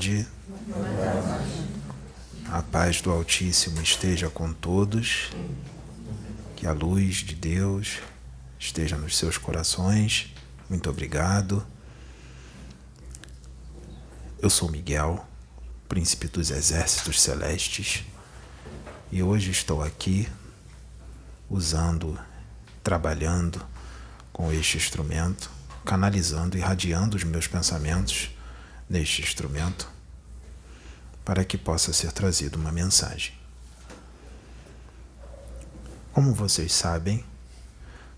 [0.00, 0.26] bondade.
[2.50, 5.30] A paz do Altíssimo esteja com todos.
[6.56, 7.98] Que a luz de Deus
[8.58, 10.34] esteja nos seus corações.
[10.68, 11.64] Muito obrigado.
[14.40, 15.26] Eu sou Miguel,
[15.88, 18.04] príncipe dos exércitos celestes,
[19.12, 20.26] e hoje estou aqui
[21.48, 22.18] usando,
[22.82, 23.62] trabalhando
[24.32, 25.50] com este instrumento,
[25.84, 28.30] canalizando, irradiando os meus pensamentos
[28.88, 29.90] neste instrumento
[31.24, 33.32] para que possa ser trazida uma mensagem.
[36.12, 37.24] Como vocês sabem,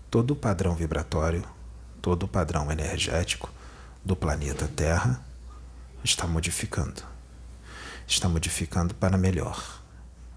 [0.09, 1.43] todo o padrão vibratório,
[2.01, 3.49] todo o padrão energético
[4.03, 5.23] do planeta Terra
[6.03, 7.03] está modificando.
[8.07, 9.81] Está modificando para melhor.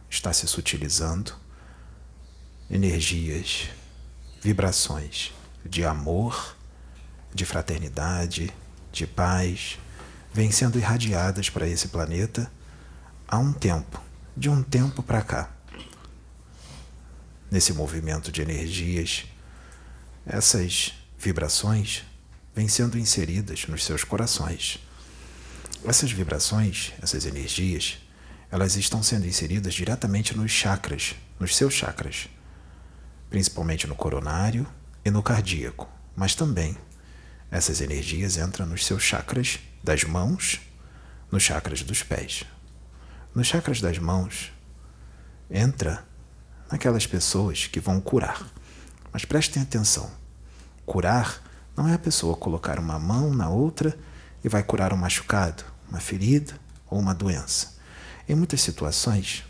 [0.08, 1.32] Está se sutilizando
[2.70, 3.68] energias,
[4.40, 5.32] vibrações
[5.64, 6.56] de amor,
[7.34, 8.52] de fraternidade,
[8.92, 9.78] de paz,
[10.36, 12.52] vêm sendo irradiadas para esse planeta
[13.26, 13.98] há um tempo,
[14.36, 15.50] de um tempo para cá.
[17.50, 19.24] Nesse movimento de energias,
[20.26, 22.04] essas vibrações
[22.54, 24.78] vêm sendo inseridas nos seus corações.
[25.86, 27.96] Essas vibrações, essas energias,
[28.50, 32.28] elas estão sendo inseridas diretamente nos chakras, nos seus chakras,
[33.30, 34.66] principalmente no coronário
[35.02, 36.76] e no cardíaco, mas também
[37.50, 40.60] essas energias entram nos seus chakras das mãos,
[41.30, 42.44] nos chakras dos pés.
[43.32, 44.52] Nos chakras das mãos,
[45.48, 46.04] entra
[46.70, 48.44] naquelas pessoas que vão curar.
[49.12, 50.10] Mas prestem atenção:
[50.84, 51.40] curar
[51.76, 53.96] não é a pessoa colocar uma mão na outra
[54.42, 56.58] e vai curar um machucado, uma ferida
[56.90, 57.76] ou uma doença.
[58.28, 59.44] Em muitas situações,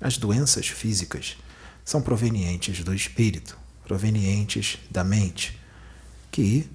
[0.00, 1.36] as doenças físicas
[1.84, 5.60] são provenientes do espírito, provenientes da mente,
[6.30, 6.66] que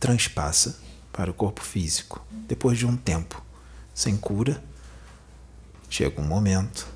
[0.00, 0.85] transpassa
[1.16, 3.42] para o corpo físico depois de um tempo
[3.94, 4.62] sem cura
[5.88, 6.86] chega um momento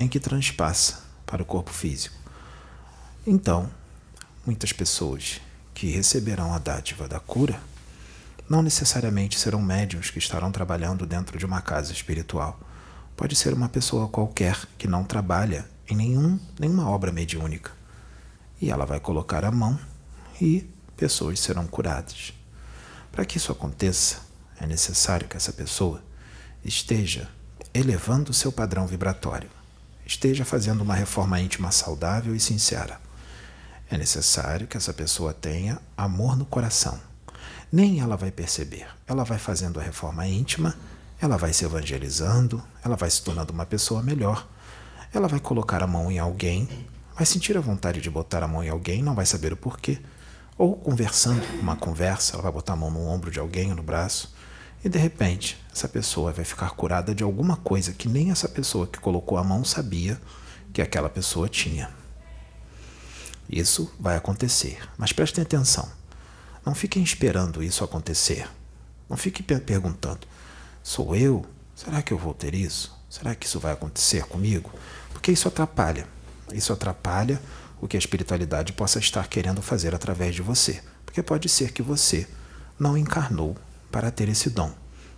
[0.00, 2.16] em que transpassa para o corpo físico.
[3.26, 3.68] Então,
[4.46, 5.40] muitas pessoas
[5.74, 7.60] que receberão a dádiva da cura
[8.48, 12.58] não necessariamente serão médiums que estarão trabalhando dentro de uma casa espiritual.
[13.16, 17.72] Pode ser uma pessoa qualquer que não trabalha em nenhum, nenhuma obra mediúnica.
[18.60, 19.78] E ela vai colocar a mão
[20.40, 20.66] e
[20.96, 22.32] pessoas serão curadas.
[23.16, 24.18] Para que isso aconteça,
[24.60, 26.02] é necessário que essa pessoa
[26.62, 27.26] esteja
[27.72, 29.48] elevando seu padrão vibratório.
[30.04, 33.00] Esteja fazendo uma reforma íntima saudável e sincera.
[33.90, 37.00] É necessário que essa pessoa tenha amor no coração.
[37.72, 38.86] Nem ela vai perceber.
[39.06, 40.76] Ela vai fazendo a reforma íntima,
[41.18, 44.46] ela vai se evangelizando, ela vai se tornando uma pessoa melhor.
[45.10, 46.68] Ela vai colocar a mão em alguém,
[47.14, 50.02] vai sentir a vontade de botar a mão em alguém, não vai saber o porquê.
[50.58, 54.34] Ou conversando, uma conversa, ela vai botar a mão no ombro de alguém, no braço
[54.86, 58.86] e de repente, essa pessoa vai ficar curada de alguma coisa que nem essa pessoa
[58.86, 60.20] que colocou a mão sabia
[60.72, 61.90] que aquela pessoa tinha.
[63.50, 65.90] Isso vai acontecer, mas prestem atenção.
[66.64, 68.48] Não fiquem esperando isso acontecer.
[69.10, 70.26] Não fiquem perguntando:
[70.84, 71.44] sou eu?
[71.74, 72.96] Será que eu vou ter isso?
[73.10, 74.70] Será que isso vai acontecer comigo?
[75.12, 76.06] Porque isso atrapalha.
[76.52, 77.42] Isso atrapalha
[77.80, 80.82] o que a espiritualidade possa estar querendo fazer através de você.
[81.04, 82.26] Porque pode ser que você
[82.78, 83.56] não encarnou
[83.90, 84.72] para ter esse dom.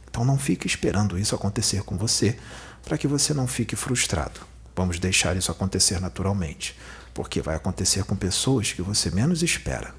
[0.08, 2.38] Então não fique esperando isso acontecer com você,
[2.84, 4.40] para que você não fique frustrado.
[4.74, 6.76] Vamos deixar isso acontecer naturalmente,
[7.12, 9.94] porque vai acontecer com pessoas que você menos espera.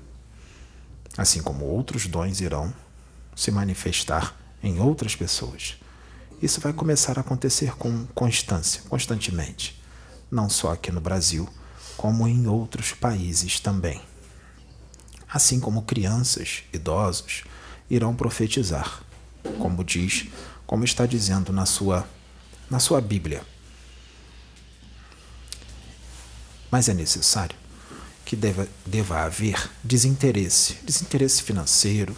[1.17, 2.73] Assim como outros dons irão
[3.35, 5.77] se manifestar em outras pessoas.
[6.41, 9.81] Isso vai começar a acontecer com constância, constantemente,
[10.31, 11.47] não só aqui no Brasil,
[11.99, 14.01] como em outros países também.
[15.27, 17.43] Assim como crianças, idosos,
[17.89, 19.03] irão profetizar,
[19.59, 20.27] como diz,
[20.65, 22.07] como está dizendo na sua
[22.69, 23.43] na sua Bíblia.
[26.71, 27.57] Mas é necessário
[28.23, 32.15] que deva, deva haver desinteresse, desinteresse financeiro,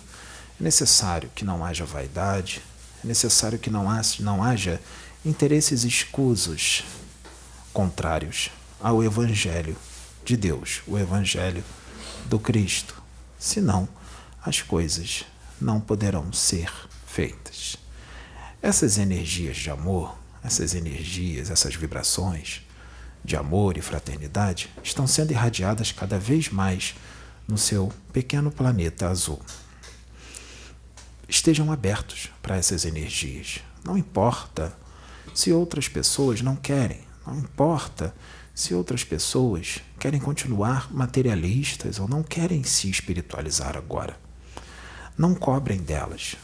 [0.59, 2.61] é necessário que não haja vaidade,
[3.03, 4.79] é necessário que não haja, não haja
[5.25, 6.83] interesses escusos
[7.73, 9.75] contrários ao Evangelho
[10.25, 11.63] de Deus, o Evangelho
[12.25, 13.01] do Cristo.
[13.37, 13.87] Senão,
[14.43, 15.25] as coisas
[15.59, 16.71] não poderão ser
[17.05, 17.77] feitas.
[18.61, 22.61] Essas energias de amor, essas energias, essas vibrações
[23.23, 26.95] de amor e fraternidade estão sendo irradiadas cada vez mais
[27.47, 29.39] no seu pequeno planeta azul.
[31.27, 33.59] Estejam abertos para essas energias.
[33.83, 34.75] Não importa
[35.33, 38.13] se outras pessoas não querem, não importa
[38.53, 44.17] se outras pessoas querem continuar materialistas ou não querem se espiritualizar agora.
[45.17, 46.35] Não cobrem delas.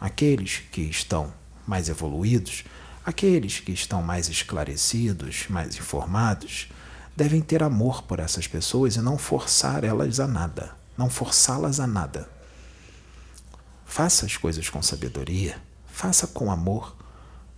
[0.00, 1.32] aqueles que estão
[1.66, 2.64] mais evoluídos,
[3.04, 6.68] aqueles que estão mais esclarecidos, mais informados,
[7.16, 11.86] devem ter amor por essas pessoas e não forçar elas a nada, não forçá-las a
[11.86, 12.28] nada.
[13.84, 16.95] Faça as coisas com sabedoria, faça com amor,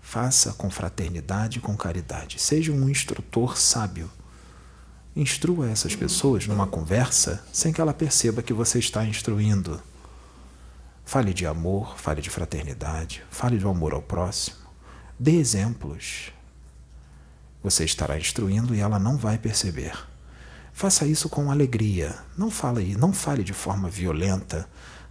[0.09, 2.41] faça com fraternidade e com caridade.
[2.41, 4.11] Seja um instrutor sábio.
[5.15, 9.83] Instrua essas pessoas numa conversa sem que ela perceba que você está instruindo.
[11.05, 14.57] Fale de amor, fale de fraternidade, fale do amor ao próximo.
[15.19, 16.33] Dê exemplos.
[17.63, 19.93] Você estará instruindo e ela não vai perceber.
[20.73, 22.17] Faça isso com alegria.
[22.35, 24.67] Não fale, não fale de forma violenta,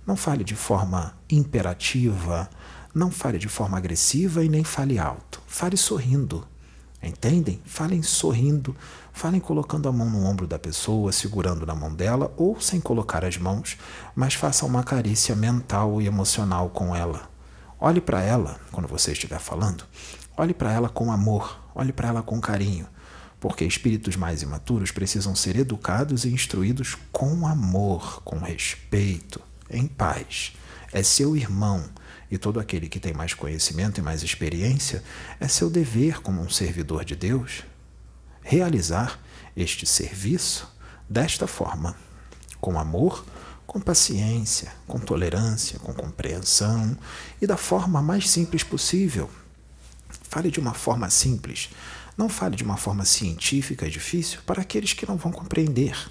[0.08, 2.50] não fale de forma imperativa,
[2.98, 5.42] não fale de forma agressiva e nem fale alto.
[5.48, 6.46] Fale sorrindo.
[7.02, 7.62] Entendem?
[7.64, 8.76] Falem sorrindo,
[9.14, 13.24] falem colocando a mão no ombro da pessoa, segurando na mão dela ou sem colocar
[13.24, 13.78] as mãos,
[14.16, 17.30] mas façam uma carícia mental e emocional com ela.
[17.80, 19.84] Olhe para ela quando você estiver falando.
[20.36, 22.88] Olhe para ela com amor, olhe para ela com carinho,
[23.40, 29.40] porque espíritos mais imaturos precisam ser educados e instruídos com amor, com respeito,
[29.70, 30.54] em paz.
[30.92, 31.84] É seu irmão
[32.30, 35.04] e todo aquele que tem mais conhecimento e mais experiência,
[35.40, 37.64] é seu dever como um servidor de Deus
[38.42, 39.20] realizar
[39.56, 40.74] este serviço
[41.10, 41.96] desta forma,
[42.60, 43.26] com amor,
[43.66, 46.98] com paciência, com tolerância, com compreensão
[47.42, 49.30] e da forma mais simples possível.
[50.24, 51.70] Fale de uma forma simples,
[52.18, 56.10] não fale de uma forma científica e difícil para aqueles que não vão compreender.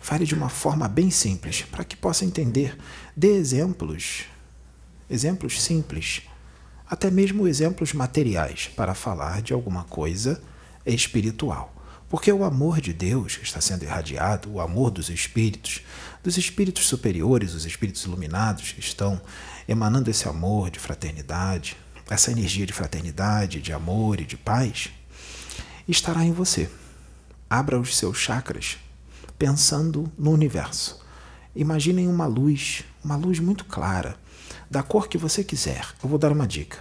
[0.00, 2.78] Fale de uma forma bem simples para que possa entender.
[3.16, 4.26] Dê exemplos
[5.08, 6.22] exemplos simples,
[6.88, 10.40] até mesmo exemplos materiais para falar de alguma coisa
[10.84, 11.74] espiritual.
[12.08, 15.82] Porque o amor de Deus está sendo irradiado, o amor dos espíritos,
[16.22, 19.20] dos espíritos superiores, os espíritos iluminados, estão
[19.66, 21.76] emanando esse amor de fraternidade,
[22.08, 24.90] essa energia de fraternidade, de amor e de paz,
[25.88, 26.70] estará em você.
[27.50, 28.78] Abra os seus chakras
[29.36, 31.04] pensando no universo.
[31.54, 34.16] Imaginem uma luz, uma luz muito clara,
[34.70, 35.86] da cor que você quiser.
[36.02, 36.78] Eu vou dar uma dica.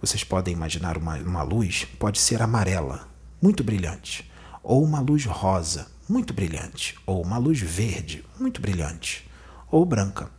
[0.00, 3.08] Vocês podem imaginar uma, uma luz, pode ser amarela,
[3.40, 4.30] muito brilhante,
[4.62, 9.28] ou uma luz rosa, muito brilhante, ou uma luz verde, muito brilhante,
[9.70, 10.30] ou branca,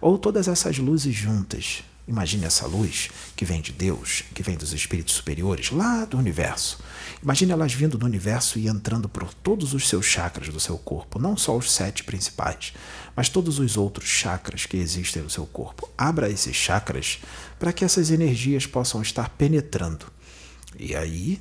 [0.00, 1.84] ou todas essas luzes juntas.
[2.06, 6.78] Imagine essa luz que vem de Deus, que vem dos espíritos superiores, lá do universo.
[7.22, 11.18] Imagine elas vindo do universo e entrando por todos os seus chakras do seu corpo,
[11.18, 12.74] não só os sete principais,
[13.16, 15.88] mas todos os outros chakras que existem no seu corpo.
[15.96, 17.20] Abra esses chakras
[17.58, 20.04] para que essas energias possam estar penetrando.
[20.78, 21.40] E aí,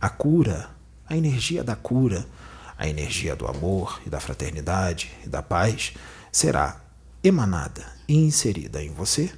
[0.00, 0.68] a cura,
[1.08, 2.26] a energia da cura,
[2.76, 5.92] a energia do amor e da fraternidade e da paz
[6.32, 6.80] será
[7.22, 9.32] emanada e inserida em você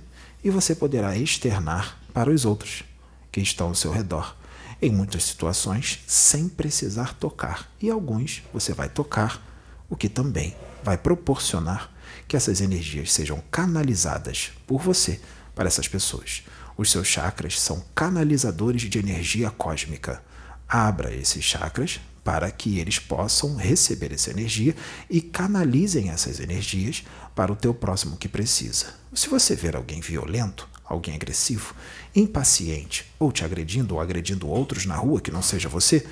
[0.44, 2.85] e você poderá externar para os outros
[3.32, 4.37] que estão ao seu redor.
[4.81, 9.43] Em muitas situações, sem precisar tocar, e alguns você vai tocar,
[9.88, 11.91] o que também vai proporcionar
[12.29, 15.20] que essas energias sejam canalizadas por você
[15.55, 16.44] para essas pessoas.
[16.76, 20.23] Os seus chakras são canalizadores de energia cósmica.
[20.69, 24.75] Abra esses chakras para que eles possam receber essa energia
[25.11, 27.04] e canalizem essas energias
[27.35, 28.95] para o teu próximo que precisa.
[29.12, 31.75] Se você ver alguém violento, alguém agressivo,
[32.16, 36.07] impaciente ou te agredindo ou agredindo outros na rua que não seja você,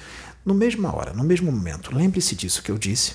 [0.45, 3.14] no mesma hora, no mesmo momento, lembre-se disso que eu disse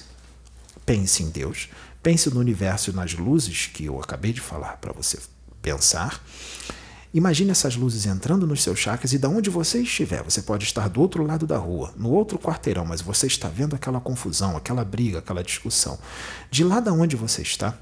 [0.86, 1.70] Pense em Deus,
[2.02, 5.20] pense no universo e nas luzes que eu acabei de falar para você
[5.62, 6.24] pensar.
[7.18, 10.88] Imagine essas luzes entrando nos seus chakras e da onde você estiver, você pode estar
[10.88, 14.86] do outro lado da rua, no outro quarteirão, mas você está vendo aquela confusão, aquela
[14.86, 15.98] briga, aquela discussão.
[16.52, 17.76] De lá da onde você está,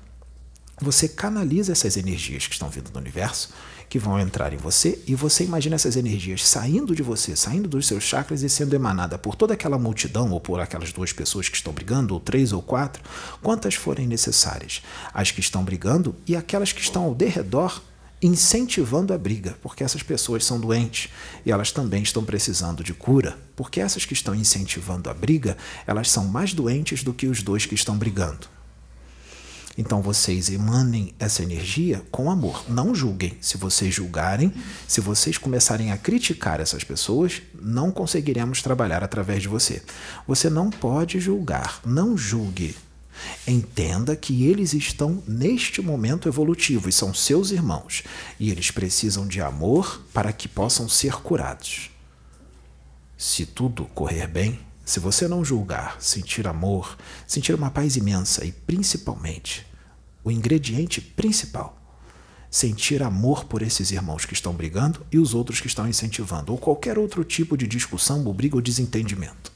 [0.79, 3.49] você canaliza essas energias que estão vindo do universo
[3.89, 7.87] que vão entrar em você e você imagina essas energias saindo de você, saindo dos
[7.87, 11.57] seus chakras e sendo emanada por toda aquela multidão ou por aquelas duas pessoas que
[11.57, 13.03] estão brigando, ou três ou quatro,
[13.43, 14.81] quantas forem necessárias.
[15.13, 17.81] As que estão brigando e aquelas que estão ao derredor
[18.25, 21.11] incentivando a briga, porque essas pessoas são doentes
[21.45, 25.55] e elas também estão precisando de cura, porque essas que estão incentivando a briga,
[25.85, 28.47] elas são mais doentes do que os dois que estão brigando.
[29.77, 32.63] Então vocês emanem essa energia com amor.
[32.69, 33.37] Não julguem.
[33.41, 34.53] Se vocês julgarem,
[34.87, 39.83] se vocês começarem a criticar essas pessoas, não conseguiremos trabalhar através de você.
[40.25, 41.81] Você não pode julgar.
[41.85, 42.73] Não julgue.
[43.47, 48.03] Entenda que eles estão neste momento evolutivo e são seus irmãos,
[48.39, 51.89] e eles precisam de amor para que possam ser curados.
[53.17, 58.51] Se tudo correr bem, se você não julgar, sentir amor, sentir uma paz imensa e
[58.51, 59.65] principalmente
[60.23, 61.81] o ingrediente principal,
[62.51, 66.57] sentir amor por esses irmãos que estão brigando e os outros que estão incentivando, ou
[66.57, 69.54] qualquer outro tipo de discussão, ou briga ou desentendimento.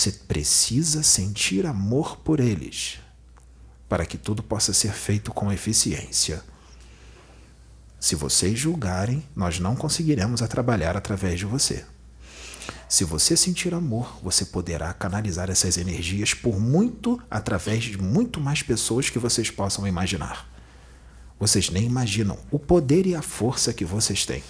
[0.00, 2.98] Você precisa sentir amor por eles
[3.86, 6.42] para que tudo possa ser feito com eficiência.
[8.00, 11.84] Se vocês julgarem, nós não conseguiremos a trabalhar através de você.
[12.88, 18.62] Se você sentir amor, você poderá canalizar essas energias por muito através de muito mais
[18.62, 20.48] pessoas que vocês possam imaginar.
[21.38, 24.42] Vocês nem imaginam o poder e a força que vocês têm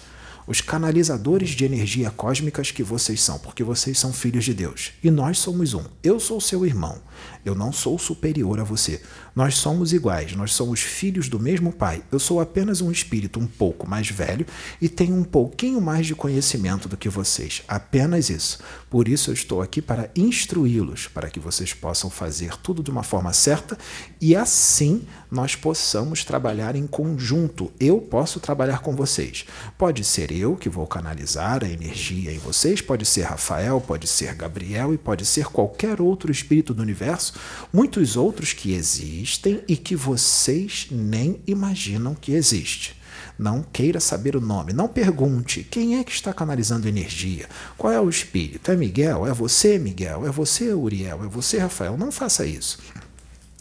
[0.47, 4.91] os canalizadores de energia cósmicas que vocês são, porque vocês são filhos de Deus.
[5.03, 5.83] E nós somos um.
[6.03, 6.99] Eu sou seu irmão.
[7.43, 9.01] Eu não sou superior a você.
[9.35, 12.03] Nós somos iguais, nós somos filhos do mesmo Pai.
[12.11, 14.45] Eu sou apenas um espírito um pouco mais velho
[14.81, 17.63] e tenho um pouquinho mais de conhecimento do que vocês.
[17.67, 18.59] Apenas isso.
[18.89, 23.03] Por isso eu estou aqui para instruí-los, para que vocês possam fazer tudo de uma
[23.03, 23.77] forma certa
[24.19, 27.71] e assim nós possamos trabalhar em conjunto.
[27.79, 29.45] Eu posso trabalhar com vocês.
[29.77, 34.33] Pode ser eu que vou canalizar a energia em vocês, pode ser Rafael, pode ser
[34.33, 37.33] Gabriel e pode ser qualquer outro espírito do universo,
[37.71, 42.99] muitos outros que existem e que vocês nem imaginam que existe.
[43.37, 44.73] Não queira saber o nome.
[44.73, 47.47] Não pergunte quem é que está canalizando energia.
[47.77, 48.71] Qual é o espírito?
[48.71, 49.25] É Miguel?
[49.25, 50.27] É você, Miguel?
[50.27, 51.23] É você, Uriel?
[51.23, 51.97] É você, Rafael?
[51.97, 52.79] Não faça isso.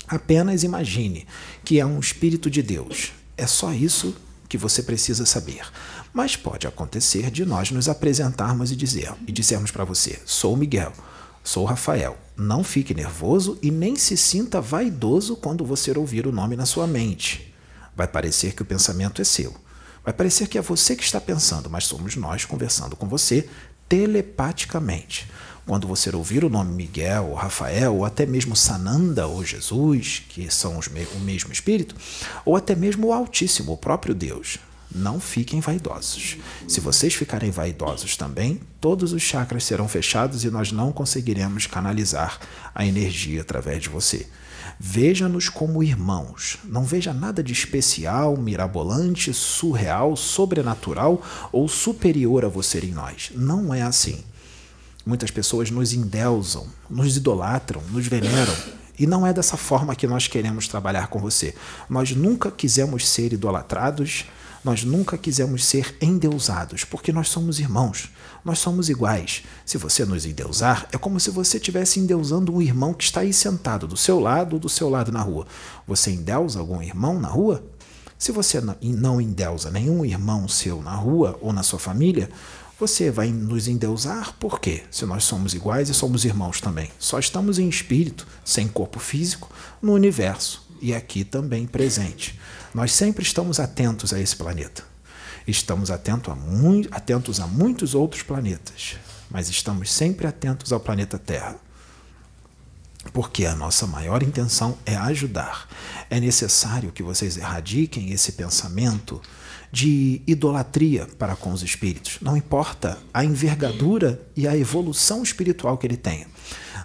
[0.06, 1.26] Apenas imagine
[1.64, 3.12] que é um espírito de Deus.
[3.36, 4.14] É só isso
[4.50, 5.62] que você precisa saber.
[6.12, 10.92] Mas pode acontecer de nós nos apresentarmos e dizer e dissermos para você: "Sou Miguel,
[11.42, 12.18] sou Rafael".
[12.36, 16.86] Não fique nervoso e nem se sinta vaidoso quando você ouvir o nome na sua
[16.86, 17.54] mente.
[17.96, 19.54] Vai parecer que o pensamento é seu.
[20.04, 23.48] Vai parecer que é você que está pensando, mas somos nós conversando com você
[23.88, 25.30] telepaticamente.
[25.70, 30.52] Quando você ouvir o nome Miguel, ou Rafael, ou até mesmo Sananda ou Jesus, que
[30.52, 31.94] são me o mesmo espírito,
[32.44, 34.58] ou até mesmo o Altíssimo, o próprio Deus,
[34.92, 36.38] não fiquem vaidosos.
[36.66, 42.40] Se vocês ficarem vaidosos também, todos os chakras serão fechados e nós não conseguiremos canalizar
[42.74, 44.26] a energia através de você.
[44.76, 46.58] Veja-nos como irmãos.
[46.64, 51.22] Não veja nada de especial, mirabolante, surreal, sobrenatural
[51.52, 53.30] ou superior a você em nós.
[53.36, 54.24] Não é assim.
[55.04, 58.54] Muitas pessoas nos endeusam, nos idolatram, nos veneram.
[58.98, 61.54] E não é dessa forma que nós queremos trabalhar com você.
[61.88, 64.26] Nós nunca quisemos ser idolatrados,
[64.62, 68.10] nós nunca quisemos ser endeusados, porque nós somos irmãos,
[68.44, 69.42] nós somos iguais.
[69.64, 73.32] Se você nos endeusar, é como se você estivesse endeusando um irmão que está aí
[73.32, 75.46] sentado do seu lado ou do seu lado na rua.
[75.86, 77.64] Você endeusa algum irmão na rua?
[78.18, 82.28] Se você não endeusa nenhum irmão seu na rua ou na sua família,
[82.80, 84.84] você vai nos endeusar por quê?
[84.90, 86.90] Se nós somos iguais e somos irmãos também.
[86.98, 92.40] Só estamos em espírito, sem corpo físico, no universo e aqui também presente.
[92.72, 94.82] Nós sempre estamos atentos a esse planeta.
[95.46, 96.36] Estamos atento a
[96.90, 98.96] atentos a muitos outros planetas,
[99.30, 101.56] mas estamos sempre atentos ao planeta Terra.
[103.12, 105.68] Porque a nossa maior intenção é ajudar.
[106.08, 109.20] É necessário que vocês erradiquem esse pensamento
[109.72, 112.18] de idolatria para com os espíritos.
[112.20, 116.26] Não importa a envergadura e a evolução espiritual que ele tenha.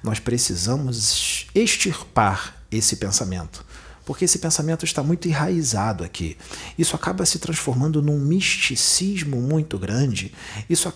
[0.04, 3.66] Nós precisamos extirpar esse pensamento
[4.06, 6.38] porque esse pensamento está muito enraizado aqui.
[6.78, 10.32] Isso acaba se transformando num misticismo muito grande.
[10.70, 10.88] Isso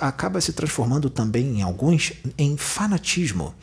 [0.00, 3.54] acaba se transformando também em alguns em fanatismo.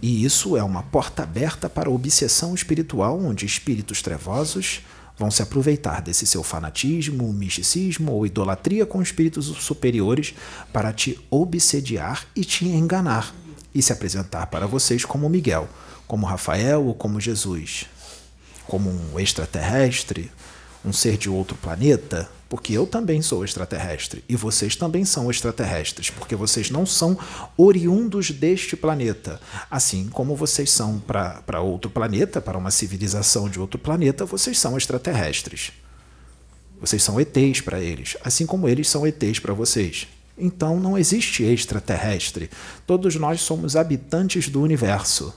[0.00, 4.80] E isso é uma porta aberta para a obsessão espiritual, onde espíritos trevosos
[5.20, 10.32] vão se aproveitar desse seu fanatismo, misticismo ou idolatria com espíritos superiores
[10.72, 13.34] para te obsediar e te enganar
[13.74, 15.68] e se apresentar para vocês como Miguel,
[16.06, 17.84] como Rafael ou como Jesus,
[18.66, 20.32] como um extraterrestre,
[20.84, 26.10] um ser de outro planeta, porque eu também sou extraterrestre e vocês também são extraterrestres,
[26.10, 27.16] porque vocês não são
[27.56, 29.40] oriundos deste planeta.
[29.70, 34.76] Assim como vocês são para outro planeta, para uma civilização de outro planeta, vocês são
[34.76, 35.72] extraterrestres.
[36.80, 40.08] Vocês são ETs para eles, assim como eles são ETs para vocês.
[40.36, 42.50] Então não existe extraterrestre.
[42.86, 45.32] Todos nós somos habitantes do universo.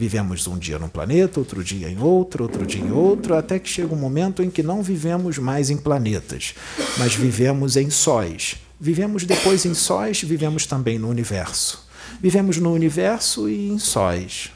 [0.00, 3.68] Vivemos um dia num planeta, outro dia em outro, outro dia em outro, até que
[3.68, 6.54] chega um momento em que não vivemos mais em planetas,
[6.96, 8.56] mas vivemos em sóis.
[8.80, 11.86] Vivemos depois em sóis, vivemos também no universo.
[12.18, 14.50] Vivemos no universo e em sóis.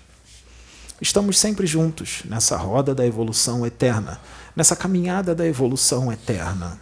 [0.98, 4.18] Estamos sempre juntos nessa roda da evolução eterna,
[4.56, 6.80] nessa caminhada da evolução eterna.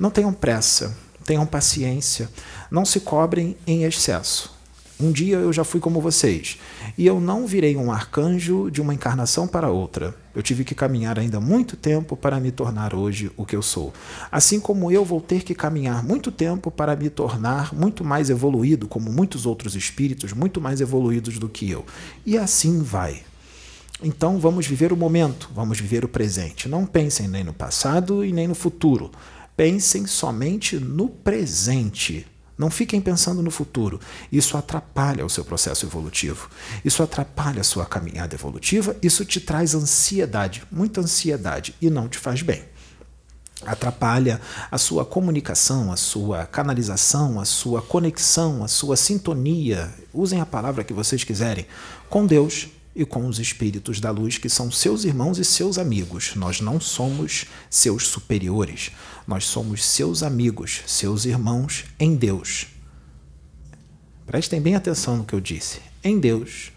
[0.00, 2.30] Não tenham pressa, tenham paciência,
[2.70, 4.55] não se cobrem em excesso
[4.98, 6.56] Um dia eu já fui como vocês,
[6.96, 10.16] e eu não virei um arcanjo de uma encarnação para outra.
[10.34, 13.92] Eu tive que caminhar ainda muito tempo para me tornar hoje o que eu sou.
[14.32, 18.88] Assim como eu vou ter que caminhar muito tempo para me tornar muito mais evoluído,
[18.88, 21.84] como muitos outros espíritos muito mais evoluídos do que eu.
[22.24, 23.22] E assim vai.
[24.02, 26.70] Então vamos viver o momento, vamos viver o presente.
[26.70, 29.10] Não pensem nem no passado e nem no futuro.
[29.54, 32.26] Pensem somente no presente.
[32.58, 34.00] Não fiquem pensando no futuro.
[34.32, 36.48] Isso atrapalha o seu processo evolutivo.
[36.84, 38.96] Isso atrapalha a sua caminhada evolutiva.
[39.02, 42.64] Isso te traz ansiedade, muita ansiedade, e não te faz bem.
[43.64, 49.92] Atrapalha a sua comunicação, a sua canalização, a sua conexão, a sua sintonia.
[50.12, 51.66] Usem a palavra que vocês quiserem
[52.08, 56.34] com Deus e com os espíritos da luz, que são seus irmãos e seus amigos.
[56.34, 58.90] Nós não somos seus superiores,
[59.26, 62.68] nós somos seus amigos, seus irmãos em Deus.
[64.26, 65.80] Prestem bem atenção no que eu disse.
[66.02, 66.72] Em Deus.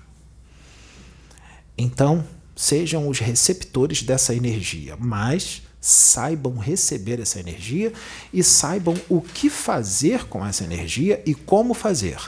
[1.77, 7.93] Então, sejam os receptores dessa energia, mas saibam receber essa energia
[8.33, 12.19] e saibam o que fazer com essa energia e como fazer.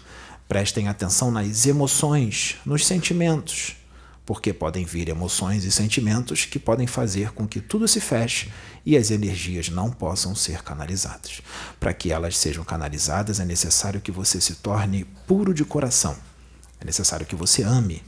[0.48, 3.76] Prestem atenção nas emoções, nos sentimentos,
[4.32, 8.50] porque podem vir emoções e sentimentos que podem fazer com que tudo se feche
[8.86, 11.42] e as energias não possam ser canalizadas.
[11.78, 16.16] Para que elas sejam canalizadas, é necessário que você se torne puro de coração.
[16.80, 18.02] É necessário que você ame,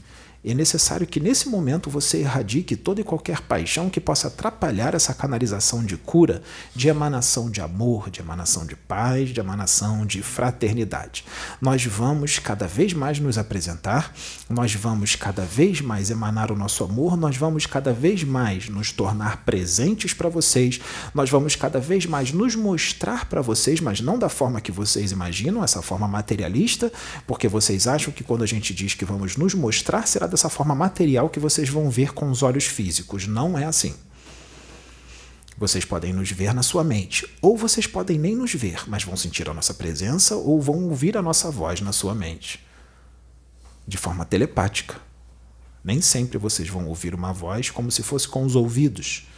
[0.50, 5.14] é necessário que nesse momento você erradique toda e qualquer paixão que possa atrapalhar essa
[5.14, 6.42] canalização de cura,
[6.74, 11.24] de emanação de amor, de emanação de paz, de emanação de fraternidade.
[11.60, 14.12] Nós vamos cada vez mais nos apresentar,
[14.50, 18.92] nós vamos cada vez mais emanar o nosso amor, nós vamos cada vez mais nos
[18.92, 20.80] tornar presentes para vocês,
[21.14, 25.10] nós vamos cada vez mais nos mostrar para vocês, mas não da forma que vocês
[25.10, 26.92] imaginam, essa forma materialista,
[27.26, 30.74] porque vocês acham que quando a gente diz que vamos nos mostrar, será dessa forma
[30.74, 33.28] material que vocês vão ver com os olhos físicos.
[33.28, 33.94] Não é assim.
[35.56, 39.16] Vocês podem nos ver na sua mente, ou vocês podem nem nos ver, mas vão
[39.16, 42.66] sentir a nossa presença ou vão ouvir a nossa voz na sua mente.
[43.86, 45.00] De forma telepática.
[45.84, 49.28] Nem sempre vocês vão ouvir uma voz como se fosse com os ouvidos.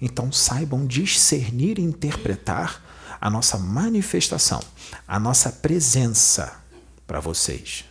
[0.00, 2.80] Então saibam discernir e interpretar
[3.20, 4.62] a nossa manifestação,
[5.08, 6.60] a nossa presença
[7.06, 7.84] para vocês.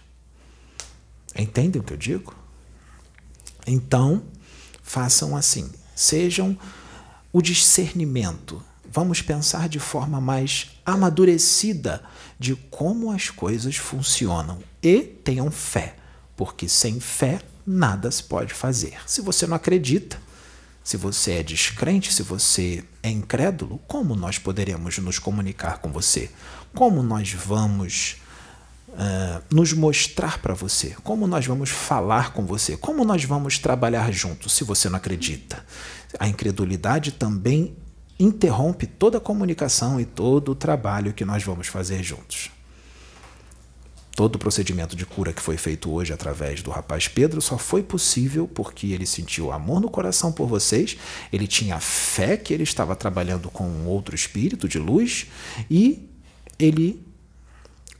[1.36, 2.42] Entendem o que eu digo?
[3.65, 4.23] Então,
[4.82, 5.71] façam assim.
[5.95, 6.58] Sejam
[7.32, 8.63] o discernimento.
[8.91, 12.04] Vamos pensar de forma mais amadurecida
[12.38, 15.95] de como as coisas funcionam e tenham fé,
[16.36, 18.95] porque sem fé nada se pode fazer.
[19.08, 20.21] Se você não acredita,
[20.84, 26.30] se você é descrente, se você é incrédulo, como nós poderemos nos comunicar com você?
[26.76, 28.17] Como nós vamos
[28.93, 34.12] uh, nos mostrar para você, como nós vamos falar com você, como nós vamos trabalhar
[34.12, 35.63] juntos, se você não acredita.
[36.19, 37.75] A incredulidade também
[38.19, 42.51] interrompe toda a comunicação e todo o trabalho que nós vamos fazer juntos.
[44.15, 47.82] Todo o procedimento de cura que foi feito hoje através do rapaz Pedro só foi
[47.82, 50.95] possível porque ele sentiu amor no coração por vocês,
[51.32, 55.25] ele tinha fé que ele estava trabalhando com um outro espírito de luz
[55.67, 56.08] e
[56.60, 57.03] ele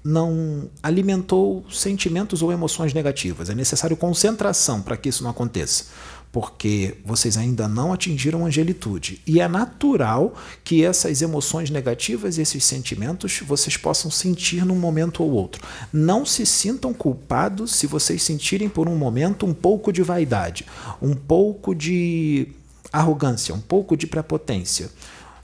[0.04, 3.50] não alimentou sentimentos ou emoções negativas.
[3.50, 5.86] É necessário concentração para que isso não aconteça,
[6.32, 9.22] porque vocês ainda não atingiram a angelitude.
[9.26, 15.32] E é natural que essas emoções negativas esses sentimentos vocês possam sentir num momento ou
[15.32, 15.64] outro.
[15.92, 20.66] Não se sintam culpados se vocês sentirem por um momento um pouco de vaidade,
[21.02, 22.50] um pouco de
[22.92, 24.90] arrogância, um pouco de prepotência.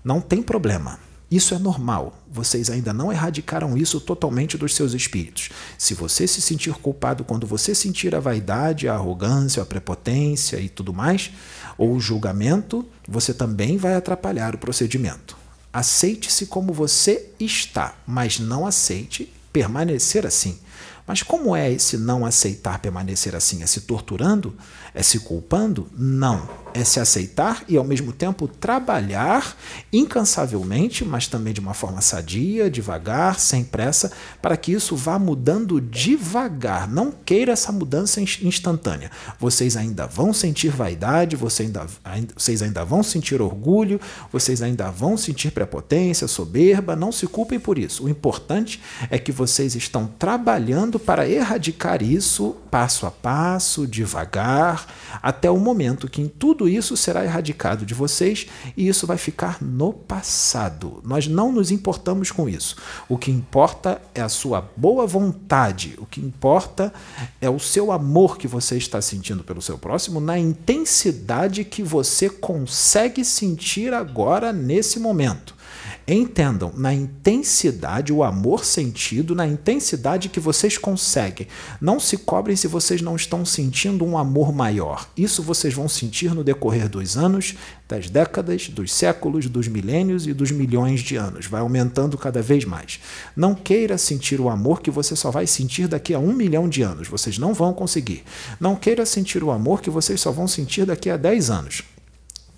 [0.03, 2.17] Não tem problema isso é normal.
[2.31, 5.49] Vocês ainda não erradicaram isso totalmente dos seus espíritos.
[5.77, 10.67] Se você se sentir culpado quando você sentir a vaidade, a arrogância, a prepotência e
[10.67, 11.31] tudo mais,
[11.77, 15.37] ou o julgamento, você também vai atrapalhar o procedimento.
[15.71, 20.57] Aceite-se como você está, mas não aceite permanecer assim.
[21.05, 23.63] Mas como é esse não aceitar permanecer assim?
[23.63, 24.55] É se torturando?
[24.93, 25.87] É se culpando?
[25.97, 26.47] Não.
[26.73, 29.55] É se aceitar e ao mesmo tempo trabalhar
[29.91, 35.81] incansavelmente, mas também de uma forma sadia, devagar, sem pressa, para que isso vá mudando
[35.81, 36.87] devagar.
[36.87, 39.11] Não queira essa mudança instantânea.
[39.39, 41.87] Vocês ainda vão sentir vaidade, vocês ainda,
[42.35, 43.99] vocês ainda vão sentir orgulho,
[44.31, 46.95] vocês ainda vão sentir prepotência, soberba.
[46.95, 48.05] Não se culpem por isso.
[48.05, 54.87] O importante é que vocês estão trabalhando para erradicar isso passo a passo, devagar,
[55.21, 59.61] até o momento que em tudo isso será erradicado de vocês e isso vai ficar
[59.61, 61.01] no passado.
[61.03, 62.75] Nós não nos importamos com isso.
[63.07, 66.93] O que importa é a sua boa vontade, o que importa
[67.39, 72.29] é o seu amor que você está sentindo pelo seu próximo na intensidade que você
[72.29, 75.58] consegue sentir agora nesse momento.
[76.07, 81.47] Entendam, na intensidade, o amor sentido, na intensidade que vocês conseguem.
[81.79, 85.07] Não se cobrem se vocês não estão sentindo um amor maior.
[85.15, 87.55] Isso vocês vão sentir no decorrer dos anos,
[87.87, 91.45] das décadas, dos séculos, dos milênios e dos milhões de anos.
[91.45, 92.99] Vai aumentando cada vez mais.
[93.35, 96.81] Não queira sentir o amor que você só vai sentir daqui a um milhão de
[96.81, 97.07] anos.
[97.07, 98.23] Vocês não vão conseguir.
[98.59, 101.83] Não queira sentir o amor que vocês só vão sentir daqui a 10 anos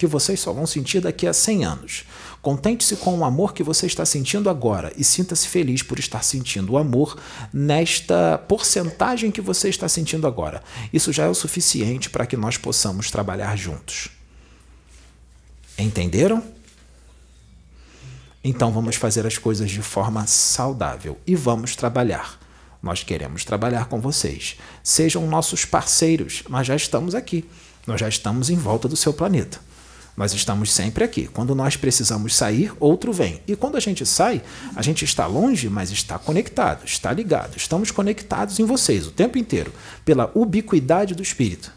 [0.01, 2.05] que vocês só vão sentir daqui a 100 anos.
[2.41, 6.71] Contente-se com o amor que você está sentindo agora e sinta-se feliz por estar sentindo
[6.71, 7.19] o amor
[7.53, 10.63] nesta porcentagem que você está sentindo agora.
[10.91, 14.09] Isso já é o suficiente para que nós possamos trabalhar juntos.
[15.77, 16.43] Entenderam?
[18.43, 22.39] Então vamos fazer as coisas de forma saudável e vamos trabalhar.
[22.81, 24.57] Nós queremos trabalhar com vocês.
[24.81, 26.41] Sejam nossos parceiros.
[26.49, 27.47] Nós já estamos aqui.
[27.85, 29.59] Nós já estamos em volta do seu planeta.
[30.15, 31.27] Nós estamos sempre aqui.
[31.27, 33.41] Quando nós precisamos sair, outro vem.
[33.47, 34.41] E quando a gente sai,
[34.75, 37.55] a gente está longe, mas está conectado, está ligado.
[37.55, 41.71] Estamos conectados em vocês o tempo inteiro, pela ubiquidade do Espírito.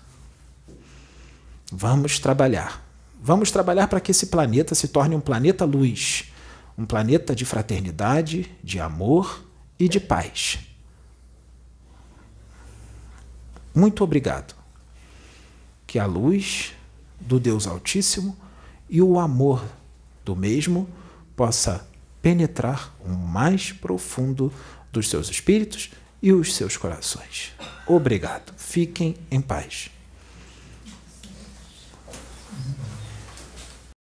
[1.71, 2.85] Vamos trabalhar.
[3.23, 6.31] Vamos trabalhar para que esse planeta se torne um planeta luz,
[6.77, 9.45] um planeta de fraternidade, de amor
[9.79, 10.59] e de paz.
[13.75, 14.55] Muito obrigado.
[15.87, 16.73] Que a luz
[17.21, 18.37] do Deus Altíssimo
[18.89, 19.65] e o amor
[20.25, 20.89] do mesmo
[21.37, 21.87] possa
[22.23, 24.53] penetrar o mais profundo
[24.93, 25.91] dos seus espíritos
[26.23, 27.53] e os seus corações.
[27.87, 28.55] Obrigado.
[28.57, 29.91] Fiquem em paz.